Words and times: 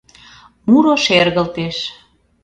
Муро 0.69 0.95
шергылтеш: 1.05 1.77